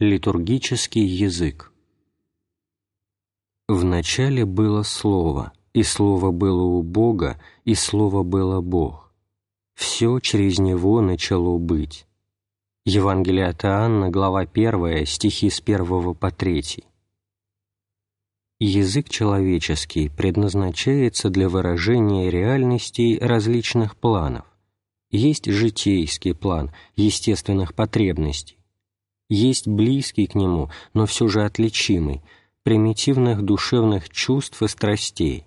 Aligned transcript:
Литургический 0.00 1.06
язык 1.06 1.72
В 3.68 3.84
начале 3.84 4.44
было 4.44 4.82
Слово, 4.82 5.52
и 5.72 5.84
Слово 5.84 6.32
было 6.32 6.64
у 6.64 6.82
Бога, 6.82 7.40
и 7.64 7.76
Слово 7.76 8.24
было 8.24 8.60
Бог. 8.60 9.14
Все 9.76 10.18
через 10.18 10.58
Него 10.58 11.00
начало 11.00 11.58
быть. 11.58 12.08
Евангелие 12.84 13.46
от 13.46 13.64
Иоанна, 13.64 14.10
глава 14.10 14.40
1, 14.40 15.06
стихи 15.06 15.48
с 15.48 15.60
1 15.60 16.16
по 16.16 16.30
3. 16.32 16.84
Язык 18.58 19.08
человеческий 19.08 20.08
предназначается 20.08 21.30
для 21.30 21.48
выражения 21.48 22.32
реальностей 22.32 23.16
различных 23.20 23.96
планов. 23.96 24.44
Есть 25.12 25.46
житейский 25.46 26.34
план 26.34 26.72
естественных 26.96 27.74
потребностей, 27.74 28.58
есть 29.34 29.66
близкий 29.66 30.26
к 30.26 30.34
нему, 30.34 30.70
но 30.92 31.06
все 31.06 31.28
же 31.28 31.44
отличимый, 31.44 32.22
примитивных 32.62 33.42
душевных 33.42 34.08
чувств 34.08 34.62
и 34.62 34.68
страстей. 34.68 35.44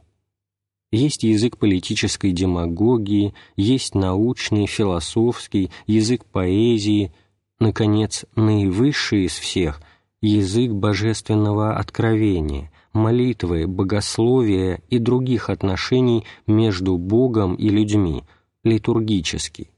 Есть 0.92 1.24
язык 1.24 1.58
политической 1.58 2.32
демагогии, 2.32 3.34
есть 3.56 3.96
научный, 3.96 4.68
философский, 4.68 5.72
язык 5.86 6.26
поэзии, 6.26 7.12
наконец, 7.60 8.26
наивысший 8.36 9.26
из 9.26 9.34
всех– 9.34 9.82
язык 10.22 10.72
божественного 10.72 11.78
откровения, 11.78 12.72
молитвы, 12.94 13.68
богословия 13.68 14.82
и 14.90 14.98
других 14.98 15.50
отношений 15.50 16.26
между 16.48 16.98
Богом 16.98 17.56
и 17.56 17.70
людьми, 17.70 18.24
литургический. 18.64 19.70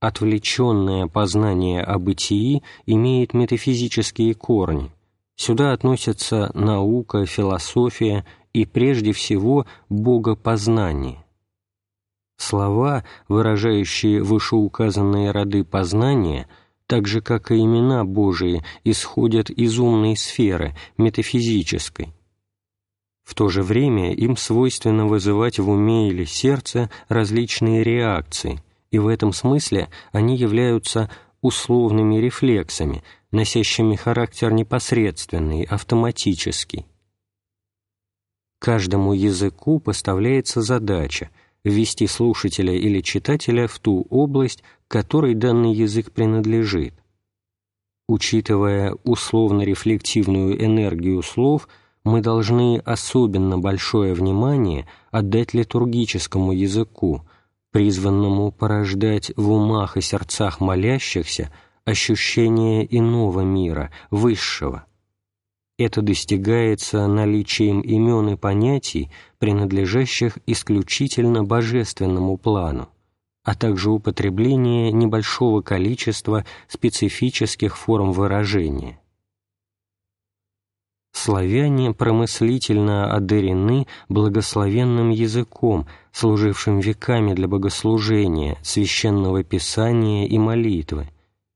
Отвлеченное 0.00 1.08
познание 1.08 1.82
о 1.82 1.98
бытии 1.98 2.62
имеет 2.86 3.34
метафизические 3.34 4.34
корни. 4.34 4.90
Сюда 5.36 5.72
относятся 5.72 6.50
наука, 6.54 7.26
философия 7.26 8.24
и 8.54 8.64
прежде 8.64 9.12
всего 9.12 9.66
богопознание. 9.90 11.22
Слова, 12.38 13.04
выражающие 13.28 14.22
вышеуказанные 14.22 15.32
роды 15.32 15.64
познания, 15.64 16.48
так 16.86 17.06
же 17.06 17.20
как 17.20 17.50
и 17.50 17.60
имена 17.60 18.06
Божии, 18.06 18.64
исходят 18.84 19.50
из 19.50 19.78
умной 19.78 20.16
сферы, 20.16 20.74
метафизической. 20.96 22.14
В 23.22 23.34
то 23.34 23.50
же 23.50 23.62
время 23.62 24.14
им 24.14 24.38
свойственно 24.38 25.06
вызывать 25.06 25.58
в 25.58 25.68
уме 25.68 26.08
или 26.08 26.24
сердце 26.24 26.88
различные 27.08 27.84
реакции– 27.84 28.62
и 28.90 28.98
в 28.98 29.06
этом 29.06 29.32
смысле 29.32 29.88
они 30.12 30.36
являются 30.36 31.10
условными 31.40 32.16
рефлексами, 32.16 33.02
носящими 33.30 33.96
характер 33.96 34.52
непосредственный, 34.52 35.64
автоматический. 35.64 36.86
Каждому 38.58 39.14
языку 39.14 39.80
поставляется 39.80 40.60
задача 40.60 41.30
ввести 41.64 42.06
слушателя 42.06 42.74
или 42.74 43.00
читателя 43.00 43.66
в 43.68 43.78
ту 43.78 44.06
область, 44.10 44.62
которой 44.88 45.34
данный 45.34 45.72
язык 45.72 46.10
принадлежит. 46.12 46.94
Учитывая 48.08 48.96
условно-рефлективную 49.04 50.62
энергию 50.62 51.22
слов, 51.22 51.68
мы 52.02 52.22
должны 52.22 52.78
особенно 52.84 53.58
большое 53.58 54.14
внимание 54.14 54.88
отдать 55.10 55.54
литургическому 55.54 56.52
языку– 56.52 57.24
призванному 57.70 58.50
порождать 58.52 59.32
в 59.36 59.50
умах 59.50 59.96
и 59.96 60.00
сердцах 60.00 60.60
молящихся 60.60 61.52
ощущение 61.84 62.86
иного 62.96 63.40
мира, 63.40 63.90
высшего. 64.10 64.84
Это 65.78 66.02
достигается 66.02 67.06
наличием 67.06 67.80
имен 67.80 68.30
и 68.30 68.36
понятий, 68.36 69.10
принадлежащих 69.38 70.38
исключительно 70.46 71.42
божественному 71.42 72.36
плану, 72.36 72.90
а 73.44 73.54
также 73.54 73.90
употребление 73.90 74.92
небольшого 74.92 75.62
количества 75.62 76.44
специфических 76.68 77.78
форм 77.78 78.12
выражения 78.12 78.99
славяне 81.20 81.92
промыслительно 81.92 83.12
одарены 83.14 83.86
благословенным 84.08 85.10
языком, 85.10 85.86
служившим 86.12 86.80
веками 86.80 87.34
для 87.34 87.46
богослужения, 87.46 88.56
священного 88.62 89.44
писания 89.44 90.26
и 90.26 90.38
молитвы, 90.38 91.08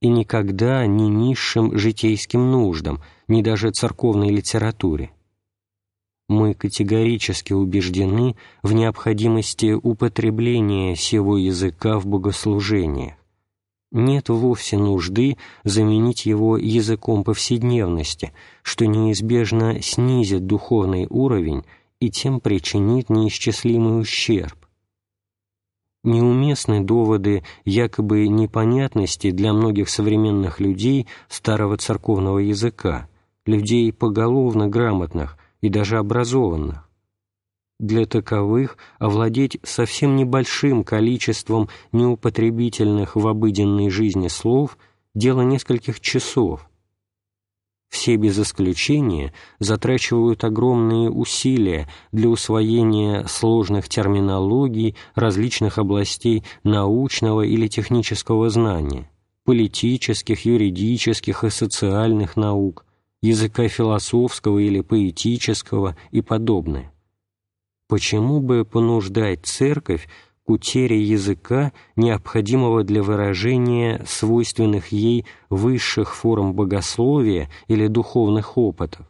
и 0.03 0.09
никогда 0.09 0.87
ни 0.87 1.05
низшим 1.05 1.77
житейским 1.77 2.51
нуждам, 2.51 3.01
ни 3.27 3.41
даже 3.43 3.71
церковной 3.71 4.29
литературе. 4.29 5.11
Мы 6.29 6.55
категорически 6.55 7.53
убеждены 7.53 8.37
в 8.63 8.73
необходимости 8.73 9.73
употребления 9.73 10.95
сего 10.95 11.39
языка 11.39 11.99
в 11.99 12.07
богослужениях 12.07 13.15
нет 13.95 14.29
вовсе 14.29 14.77
нужды 14.77 15.39
заменить 15.63 16.27
его 16.27 16.59
языком 16.59 17.25
повседневности, 17.25 18.33
что 18.63 18.85
неизбежно 18.87 19.81
снизит 19.81 20.47
духовный 20.47 21.07
уровень 21.09 21.65
и 22.01 22.11
тем 22.11 22.41
причинит 22.41 23.09
неисчислимый 23.09 24.01
ущерб. 24.01 24.57
Неуместны 26.03 26.83
доводы 26.83 27.45
якобы 27.65 28.29
непонятности 28.29 29.31
для 29.31 29.55
многих 29.55 29.89
современных 29.89 30.61
людей 30.61 31.07
старого 31.29 31.79
церковного 31.79 32.41
языка, 32.41 33.09
людей 33.47 33.91
поголовно 33.91 34.69
грамотных 34.69 35.39
и 35.63 35.71
даже 35.71 35.97
образованных 35.97 36.87
для 37.85 38.07
таковых 38.07 38.79
овладеть 38.99 39.59
совсем 39.63 40.17
небольшим 40.17 40.85
количеством 40.85 41.69
неупотребительных 41.93 43.17
в 43.17 43.27
обыденной 43.27 43.91
жизни 43.91 44.29
слов– 44.29 44.79
дело 45.15 45.43
нескольких 45.43 46.01
часов. 46.01 46.69
Все 47.89 48.17
без 48.17 48.39
исключения 48.41 49.33
затрачивают 49.61 50.43
огромные 50.43 51.11
усилия 51.11 51.89
для 52.11 52.29
усвоения 52.29 53.25
сложных 53.27 53.89
терминологий 53.89 54.97
различных 55.15 55.79
областей 55.79 56.43
научного 56.65 57.43
или 57.43 57.69
технического 57.69 58.51
знания, 58.51 59.09
политических, 59.45 60.45
юридических 60.45 61.45
и 61.45 61.51
социальных 61.51 62.37
наук, 62.37 62.85
языка 63.23 63.69
философского 63.69 64.59
или 64.59 64.81
поэтического 64.81 65.97
и 66.11 66.21
подобное 66.21 66.94
почему 67.89 68.41
бы 68.41 68.65
понуждать 68.65 69.45
церковь 69.45 70.09
к 70.45 70.51
утере 70.51 71.03
языка, 71.03 71.73
необходимого 71.97 72.85
для 72.85 73.03
выражения 73.03 74.05
свойственных 74.07 74.89
ей 74.89 75.27
высших 75.49 76.15
форм 76.15 76.53
богословия 76.53 77.51
или 77.69 77.87
духовных 77.87 78.59
опытов? 78.59 79.07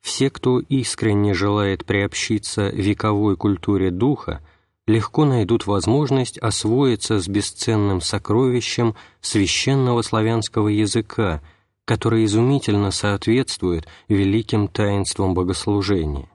Все, 0.00 0.30
кто 0.30 0.60
искренне 0.60 1.34
желает 1.34 1.84
приобщиться 1.84 2.68
вековой 2.70 3.36
культуре 3.36 3.90
духа, 3.90 4.42
легко 4.86 5.24
найдут 5.24 5.66
возможность 5.66 6.38
освоиться 6.38 7.20
с 7.20 7.28
бесценным 7.28 8.00
сокровищем 8.00 8.96
священного 9.20 10.02
славянского 10.02 10.68
языка, 10.68 11.42
который 11.84 12.24
изумительно 12.24 12.90
соответствует 12.90 13.86
великим 14.08 14.68
таинствам 14.68 15.34
богослужения. 15.34 16.28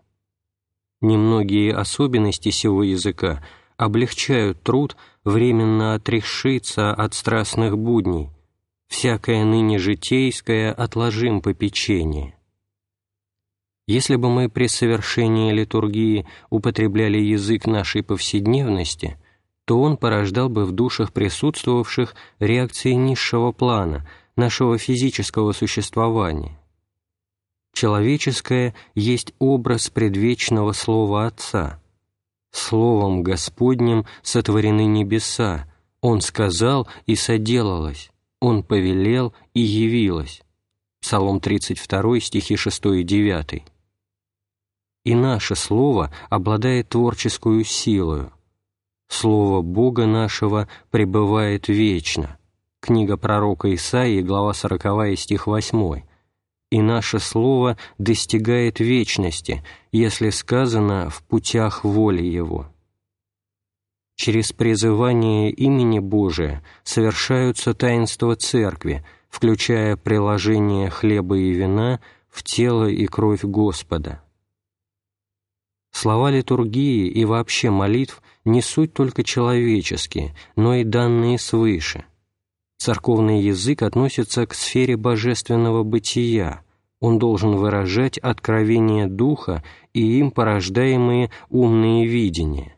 Немногие 1.05 1.71
особенности 1.71 2.49
сего 2.49 2.81
языка 2.81 3.43
облегчают 3.77 4.63
труд 4.63 4.97
временно 5.23 5.93
отрешиться 5.93 6.91
от 6.91 7.13
страстных 7.13 7.77
будней, 7.77 8.31
всякое 8.88 9.45
ныне 9.45 9.77
житейское 9.77 10.73
отложим 10.73 11.41
попечение. 11.41 12.34
Если 13.85 14.16
бы 14.16 14.31
мы 14.31 14.49
при 14.49 14.66
совершении 14.66 15.53
литургии 15.53 16.25
употребляли 16.49 17.19
язык 17.19 17.67
нашей 17.67 18.01
повседневности, 18.01 19.19
то 19.66 19.79
он 19.79 19.97
порождал 19.97 20.49
бы 20.49 20.66
в 20.66 20.72
душах 20.72 21.13
присутствовавших 21.13 22.16
реакции 22.40 22.93
низшего 22.93 23.51
плана, 23.51 24.09
нашего 24.35 24.79
физического 24.79 25.51
существования 25.51 26.58
человеческое 27.75 28.73
есть 28.95 29.33
образ 29.37 29.89
предвечного 29.89 30.72
Слова 30.72 31.27
Отца. 31.27 31.79
Словом 32.51 33.22
Господним 33.22 34.05
сотворены 34.23 34.85
небеса, 34.85 35.69
Он 36.01 36.22
сказал 36.22 36.87
и 37.05 37.16
соделалось, 37.16 38.09
Он 38.39 38.63
повелел 38.63 39.33
и 39.53 39.59
явилось. 39.59 40.41
Псалом 41.01 41.39
32, 41.39 42.19
стихи 42.22 42.55
6 42.55 42.85
и 42.85 43.03
9. 43.03 43.63
И 45.03 45.13
наше 45.13 45.55
Слово 45.55 46.11
обладает 46.29 46.89
творческую 46.89 47.63
силою. 47.63 48.31
Слово 49.07 49.61
Бога 49.61 50.07
нашего 50.07 50.67
пребывает 50.89 51.67
вечно. 51.67 52.39
книга 52.79 53.17
пророка 53.17 53.73
Исаии, 53.73 54.22
глава 54.22 54.53
40, 54.53 55.17
стих 55.17 55.47
8, 55.47 56.01
«И 56.72 56.82
наше 56.82 57.20
слово 57.20 57.78
достигает 57.97 58.79
вечности, 58.79 59.64
если 59.91 60.29
сказано 60.29 61.09
в 61.09 61.23
путях 61.23 61.84
воли 61.84 62.23
Его». 62.23 62.67
Через 64.16 64.53
призывание 64.53 65.52
имени 65.52 66.00
Божия 66.00 66.64
совершаются 66.84 67.73
таинства 67.73 68.35
Церкви, 68.35 69.06
включая 69.29 69.97
приложение 69.97 70.90
хлеба 70.90 71.38
и 71.38 71.52
вина 71.52 72.00
в 72.29 72.44
тело 72.44 72.88
и 72.88 73.06
кровь 73.06 73.44
Господа. 73.44 74.22
Слова 75.91 76.29
литургии 76.29 77.08
и 77.08 77.23
вообще 77.26 77.70
молитв 77.70 78.22
не 78.44 78.61
суть 78.61 78.94
только 78.94 79.23
человеческие, 79.23 80.35
но 80.56 80.76
и 80.76 80.84
данные 80.84 81.38
свыше. 81.40 82.06
Церковный 82.85 83.41
язык 83.41 83.82
относится 83.82 84.46
к 84.46 84.53
сфере 84.53 84.96
божественного 84.96 85.82
бытия, 85.82 86.61
он 86.99 87.17
должен 87.17 87.55
выражать 87.55 88.20
откровение 88.20 89.08
Духа 89.08 89.64
и 89.93 90.20
им 90.20 90.29
порождаемые 90.29 91.32
умные 91.49 92.05
видения. 92.05 92.76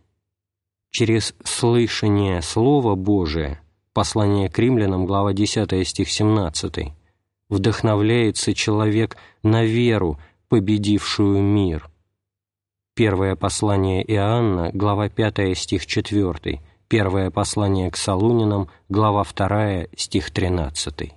Через 0.92 1.36
слышание 1.44 2.42
Слова 2.42 2.96
Божия, 2.96 3.60
послание 3.92 4.50
к 4.50 4.58
римлянам, 4.58 5.06
глава 5.06 5.34
10, 5.34 5.86
стих 5.86 6.10
17, 6.10 6.94
вдохновляется 7.50 8.54
человек 8.54 9.18
на 9.44 9.66
веру, 9.66 10.22
победившую 10.48 11.42
мир– 11.44 11.90
Первое 12.96 13.36
послание 13.36 14.04
Иоанна, 14.12 14.72
глава 14.74 15.08
5, 15.08 15.56
стих 15.56 15.86
4, 15.86 16.62
Первое 16.88 17.32
послание 17.32 17.92
к 17.92 17.98
Солунинам, 17.98 18.70
глава 18.88 19.26
2, 19.26 19.88
стих 19.98 20.32
13. 20.32 21.17